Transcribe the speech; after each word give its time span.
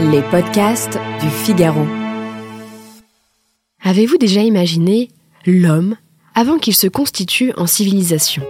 Les 0.00 0.22
podcasts 0.30 0.98
du 1.20 1.30
Figaro. 1.30 1.86
Avez-vous 3.82 4.18
déjà 4.18 4.40
imaginé 4.40 5.08
l'homme 5.46 5.96
avant 6.34 6.58
qu'il 6.58 6.74
se 6.74 6.86
constitue 6.86 7.52
en 7.56 7.66
civilisation? 7.66 8.42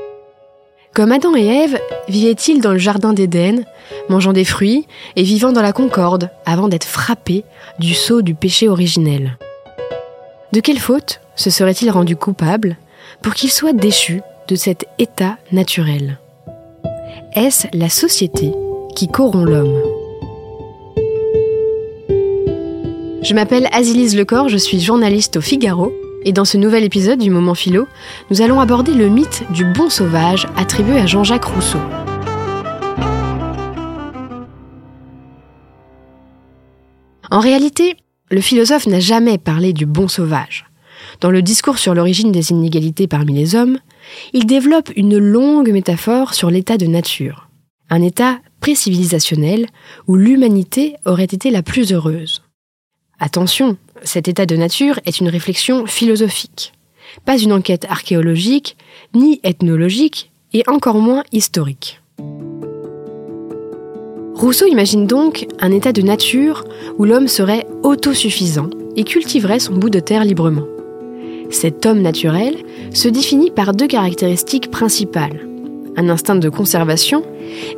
Comme 0.94 1.12
Adam 1.12 1.34
et 1.36 1.46
Ève, 1.46 1.78
vivaient-ils 2.08 2.60
dans 2.60 2.72
le 2.72 2.78
jardin 2.78 3.12
d'Éden, 3.12 3.64
mangeant 4.08 4.32
des 4.32 4.44
fruits 4.44 4.86
et 5.16 5.22
vivant 5.22 5.52
dans 5.52 5.62
la 5.62 5.72
concorde 5.72 6.30
avant 6.44 6.68
d'être 6.68 6.86
frappés 6.86 7.44
du 7.78 7.94
sceau 7.94 8.22
du 8.22 8.34
péché 8.34 8.68
originel? 8.68 9.38
De 10.52 10.60
quelle 10.60 10.78
faute 10.78 11.20
se 11.34 11.48
serait-il 11.48 11.90
rendu 11.90 12.16
coupable 12.16 12.76
pour 13.22 13.34
qu'il 13.34 13.50
soit 13.50 13.72
déchu 13.72 14.20
de 14.48 14.56
cet 14.56 14.86
état 14.98 15.38
naturel? 15.50 16.18
Est-ce 17.34 17.66
la 17.72 17.88
société 17.88 18.52
qui 18.94 19.08
corrompt 19.08 19.48
l'homme? 19.48 19.80
Je 23.22 23.34
m'appelle 23.34 23.68
Azilise 23.72 24.16
Lecor, 24.16 24.48
je 24.48 24.56
suis 24.56 24.80
journaliste 24.80 25.36
au 25.36 25.40
Figaro, 25.40 25.92
et 26.24 26.32
dans 26.32 26.44
ce 26.44 26.58
nouvel 26.58 26.84
épisode 26.84 27.18
du 27.18 27.30
Moment 27.30 27.54
Philo, 27.54 27.86
nous 28.30 28.42
allons 28.42 28.60
aborder 28.60 28.94
le 28.94 29.08
mythe 29.08 29.44
du 29.50 29.64
bon 29.64 29.88
sauvage 29.88 30.46
attribué 30.56 30.98
à 30.98 31.06
Jean-Jacques 31.06 31.44
Rousseau. 31.44 31.78
En 37.30 37.40
réalité, 37.40 37.96
le 38.30 38.40
philosophe 38.40 38.86
n'a 38.86 39.00
jamais 39.00 39.38
parlé 39.38 39.72
du 39.72 39.86
bon 39.86 40.08
sauvage. 40.08 40.66
Dans 41.20 41.30
le 41.30 41.42
discours 41.42 41.78
sur 41.78 41.94
l'origine 41.94 42.32
des 42.32 42.50
inégalités 42.50 43.06
parmi 43.06 43.34
les 43.34 43.54
hommes, 43.54 43.78
il 44.32 44.46
développe 44.46 44.90
une 44.96 45.18
longue 45.18 45.70
métaphore 45.70 46.34
sur 46.34 46.50
l'état 46.50 46.78
de 46.78 46.86
nature, 46.86 47.48
un 47.90 48.02
état 48.02 48.38
pré-civilisationnel 48.60 49.66
où 50.06 50.16
l'humanité 50.16 50.96
aurait 51.04 51.24
été 51.24 51.50
la 51.50 51.62
plus 51.62 51.92
heureuse. 51.92 52.42
Attention, 53.20 53.76
cet 54.02 54.28
état 54.28 54.46
de 54.46 54.56
nature 54.56 54.98
est 55.06 55.20
une 55.20 55.28
réflexion 55.28 55.86
philosophique, 55.86 56.72
pas 57.24 57.38
une 57.38 57.52
enquête 57.52 57.86
archéologique, 57.88 58.76
ni 59.14 59.40
ethnologique, 59.44 60.30
et 60.54 60.64
encore 60.66 60.98
moins 60.98 61.24
historique. 61.32 62.00
Rousseau 64.34 64.66
imagine 64.66 65.06
donc 65.06 65.46
un 65.60 65.70
état 65.70 65.92
de 65.92 66.02
nature 66.02 66.64
où 66.98 67.04
l'homme 67.04 67.28
serait 67.28 67.66
autosuffisant 67.82 68.70
et 68.96 69.04
cultiverait 69.04 69.60
son 69.60 69.74
bout 69.74 69.90
de 69.90 70.00
terre 70.00 70.24
librement. 70.24 70.66
Cet 71.52 71.84
homme 71.84 72.00
naturel 72.00 72.56
se 72.92 73.08
définit 73.08 73.50
par 73.50 73.74
deux 73.74 73.86
caractéristiques 73.86 74.70
principales, 74.70 75.46
un 75.96 76.08
instinct 76.08 76.36
de 76.36 76.48
conservation 76.48 77.22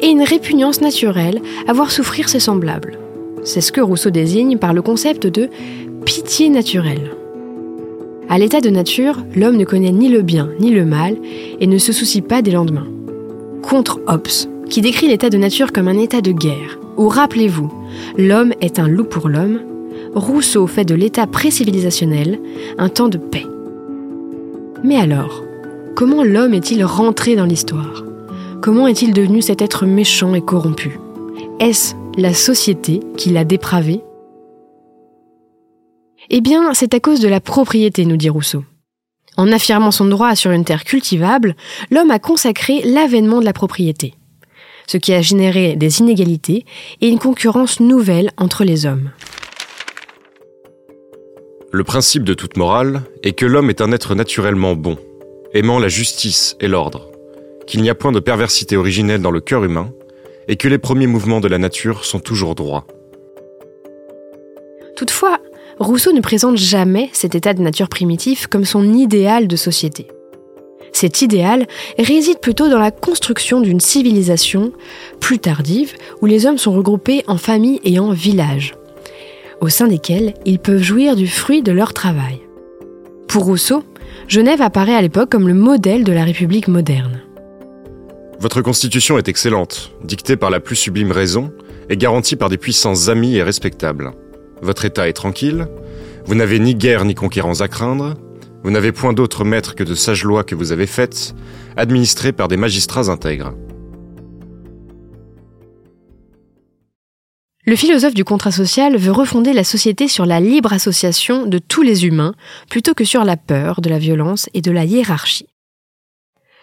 et 0.00 0.06
une 0.06 0.22
répugnance 0.22 0.80
naturelle 0.80 1.42
à 1.66 1.72
voir 1.72 1.90
souffrir 1.90 2.28
ses 2.28 2.38
semblables. 2.38 2.98
C'est 3.42 3.60
ce 3.60 3.72
que 3.72 3.80
Rousseau 3.80 4.10
désigne 4.10 4.58
par 4.58 4.74
le 4.74 4.80
concept 4.80 5.26
de 5.26 5.50
pitié 6.06 6.50
naturelle. 6.50 7.10
À 8.28 8.38
l'état 8.38 8.60
de 8.60 8.70
nature, 8.70 9.18
l'homme 9.34 9.56
ne 9.56 9.64
connaît 9.64 9.92
ni 9.92 10.08
le 10.08 10.22
bien 10.22 10.50
ni 10.60 10.70
le 10.70 10.84
mal 10.84 11.16
et 11.60 11.66
ne 11.66 11.78
se 11.78 11.92
soucie 11.92 12.22
pas 12.22 12.42
des 12.42 12.52
lendemains. 12.52 12.86
Contre 13.60 14.00
Hobbes, 14.06 14.68
qui 14.70 14.82
décrit 14.82 15.08
l'état 15.08 15.30
de 15.30 15.36
nature 15.36 15.72
comme 15.72 15.88
un 15.88 15.98
état 15.98 16.20
de 16.20 16.32
guerre, 16.32 16.78
où, 16.96 17.08
rappelez-vous, 17.08 17.72
l'homme 18.16 18.54
est 18.60 18.78
un 18.78 18.86
loup 18.86 19.04
pour 19.04 19.28
l'homme, 19.28 19.60
Rousseau 20.14 20.68
fait 20.68 20.84
de 20.84 20.94
l'état 20.94 21.26
pré-civilisationnel 21.26 22.38
un 22.78 22.88
temps 22.88 23.08
de 23.08 23.18
paix. 23.18 23.46
Mais 24.84 24.96
alors, 24.96 25.42
comment 25.96 26.22
l'homme 26.22 26.52
est-il 26.52 26.84
rentré 26.84 27.36
dans 27.36 27.46
l'histoire? 27.46 28.04
Comment 28.60 28.86
est-il 28.86 29.14
devenu 29.14 29.40
cet 29.40 29.62
être 29.62 29.86
méchant 29.86 30.34
et 30.34 30.42
corrompu? 30.42 31.00
Est-ce 31.58 31.94
la 32.18 32.34
société 32.34 33.00
qui 33.16 33.30
l'a 33.30 33.44
dépravé? 33.44 34.02
Eh 36.28 36.42
bien, 36.42 36.74
c'est 36.74 36.92
à 36.92 37.00
cause 37.00 37.20
de 37.20 37.28
la 37.28 37.40
propriété, 37.40 38.04
nous 38.04 38.18
dit 38.18 38.28
Rousseau. 38.28 38.62
En 39.38 39.50
affirmant 39.52 39.90
son 39.90 40.04
droit 40.04 40.36
sur 40.36 40.50
une 40.50 40.66
terre 40.66 40.84
cultivable, 40.84 41.56
l'homme 41.90 42.10
a 42.10 42.18
consacré 42.18 42.82
l'avènement 42.82 43.40
de 43.40 43.46
la 43.46 43.54
propriété, 43.54 44.12
ce 44.86 44.98
qui 44.98 45.14
a 45.14 45.22
généré 45.22 45.76
des 45.76 46.00
inégalités 46.00 46.66
et 47.00 47.08
une 47.08 47.18
concurrence 47.18 47.80
nouvelle 47.80 48.32
entre 48.36 48.64
les 48.64 48.84
hommes. 48.84 49.12
Le 51.74 51.82
principe 51.82 52.22
de 52.22 52.34
toute 52.34 52.56
morale 52.56 53.02
est 53.24 53.32
que 53.32 53.44
l'homme 53.44 53.68
est 53.68 53.80
un 53.80 53.90
être 53.90 54.14
naturellement 54.14 54.76
bon, 54.76 54.96
aimant 55.54 55.80
la 55.80 55.88
justice 55.88 56.54
et 56.60 56.68
l'ordre, 56.68 57.10
qu'il 57.66 57.82
n'y 57.82 57.90
a 57.90 57.96
point 57.96 58.12
de 58.12 58.20
perversité 58.20 58.76
originelle 58.76 59.20
dans 59.20 59.32
le 59.32 59.40
cœur 59.40 59.64
humain, 59.64 59.90
et 60.46 60.54
que 60.54 60.68
les 60.68 60.78
premiers 60.78 61.08
mouvements 61.08 61.40
de 61.40 61.48
la 61.48 61.58
nature 61.58 62.04
sont 62.04 62.20
toujours 62.20 62.54
droits. 62.54 62.86
Toutefois, 64.94 65.40
Rousseau 65.80 66.12
ne 66.12 66.20
présente 66.20 66.58
jamais 66.58 67.10
cet 67.12 67.34
état 67.34 67.54
de 67.54 67.62
nature 67.62 67.88
primitif 67.88 68.46
comme 68.46 68.64
son 68.64 68.92
idéal 68.92 69.48
de 69.48 69.56
société. 69.56 70.06
Cet 70.92 71.22
idéal 71.22 71.66
réside 71.98 72.38
plutôt 72.38 72.68
dans 72.68 72.78
la 72.78 72.92
construction 72.92 73.60
d'une 73.60 73.80
civilisation 73.80 74.70
plus 75.18 75.40
tardive 75.40 75.94
où 76.22 76.26
les 76.26 76.46
hommes 76.46 76.56
sont 76.56 76.72
regroupés 76.72 77.24
en 77.26 77.36
familles 77.36 77.80
et 77.82 77.98
en 77.98 78.12
villages, 78.12 78.74
au 79.64 79.70
sein 79.70 79.88
desquels 79.88 80.34
ils 80.44 80.58
peuvent 80.58 80.82
jouir 80.82 81.16
du 81.16 81.26
fruit 81.26 81.62
de 81.62 81.72
leur 81.72 81.94
travail. 81.94 82.40
Pour 83.28 83.44
Rousseau, 83.44 83.82
Genève 84.28 84.60
apparaît 84.60 84.94
à 84.94 85.00
l'époque 85.00 85.30
comme 85.30 85.48
le 85.48 85.54
modèle 85.54 86.04
de 86.04 86.12
la 86.12 86.22
République 86.22 86.68
moderne. 86.68 87.22
Votre 88.38 88.60
constitution 88.60 89.16
est 89.16 89.28
excellente, 89.28 89.92
dictée 90.04 90.36
par 90.36 90.50
la 90.50 90.60
plus 90.60 90.76
sublime 90.76 91.12
raison 91.12 91.50
et 91.88 91.96
garantie 91.96 92.36
par 92.36 92.50
des 92.50 92.58
puissances 92.58 93.08
amies 93.08 93.36
et 93.36 93.42
respectables. 93.42 94.12
Votre 94.60 94.84
État 94.84 95.08
est 95.08 95.14
tranquille, 95.14 95.66
vous 96.26 96.34
n'avez 96.34 96.58
ni 96.58 96.74
guerre 96.74 97.06
ni 97.06 97.14
conquérants 97.14 97.60
à 97.60 97.68
craindre, 97.68 98.14
vous 98.64 98.70
n'avez 98.70 98.92
point 98.92 99.14
d'autre 99.14 99.44
maître 99.44 99.74
que 99.74 99.84
de 99.84 99.94
sages 99.94 100.24
lois 100.24 100.44
que 100.44 100.54
vous 100.54 100.72
avez 100.72 100.86
faites, 100.86 101.34
administrées 101.76 102.32
par 102.32 102.48
des 102.48 102.58
magistrats 102.58 103.08
intègres. 103.08 103.54
Le 107.66 107.76
philosophe 107.76 108.12
du 108.12 108.24
contrat 108.24 108.52
social 108.52 108.96
veut 108.96 109.10
refonder 109.10 109.54
la 109.54 109.64
société 109.64 110.06
sur 110.06 110.26
la 110.26 110.38
libre 110.38 110.74
association 110.74 111.46
de 111.46 111.58
tous 111.58 111.80
les 111.80 112.04
humains 112.04 112.34
plutôt 112.68 112.92
que 112.92 113.06
sur 113.06 113.24
la 113.24 113.38
peur, 113.38 113.80
de 113.80 113.88
la 113.88 113.98
violence 113.98 114.50
et 114.52 114.60
de 114.60 114.70
la 114.70 114.84
hiérarchie. 114.84 115.48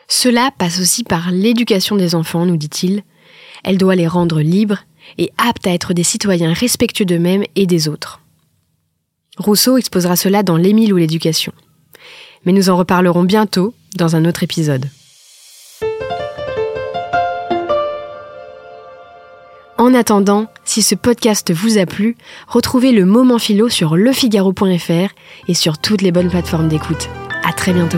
Cela 0.07 0.51
passe 0.55 0.79
aussi 0.79 1.03
par 1.03 1.31
l'éducation 1.31 1.95
des 1.95 2.13
enfants, 2.13 2.45
nous 2.45 2.57
dit-il. 2.57 3.03
Elle 3.63 3.79
doit 3.79 3.95
les 3.95 4.07
rendre 4.07 4.41
libres 4.41 4.83
et 5.17 5.31
aptes 5.37 5.65
à 5.65 5.71
être 5.71 5.93
des 5.93 6.03
citoyens 6.03 6.53
respectueux 6.53 7.05
d'eux-mêmes 7.05 7.45
et 7.55 7.65
des 7.65 7.87
autres. 7.87 8.21
Rousseau 9.37 9.77
exposera 9.77 10.15
cela 10.15 10.43
dans 10.43 10.57
L'Émile 10.57 10.93
ou 10.93 10.97
l'éducation. 10.97 11.53
Mais 12.45 12.51
nous 12.51 12.69
en 12.69 12.77
reparlerons 12.77 13.23
bientôt 13.23 13.73
dans 13.95 14.15
un 14.15 14.25
autre 14.25 14.43
épisode. 14.43 14.87
En 19.81 19.95
attendant, 19.95 20.45
si 20.63 20.83
ce 20.83 20.93
podcast 20.93 21.51
vous 21.51 21.79
a 21.79 21.87
plu, 21.87 22.15
retrouvez 22.47 22.91
le 22.91 23.03
moment 23.03 23.39
philo 23.39 23.67
sur 23.67 23.95
lefigaro.fr 23.95 25.15
et 25.47 25.53
sur 25.55 25.79
toutes 25.79 26.03
les 26.03 26.11
bonnes 26.11 26.29
plateformes 26.29 26.67
d'écoute. 26.67 27.09
À 27.43 27.51
très 27.51 27.73
bientôt. 27.73 27.97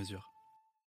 mesure. 0.00 0.39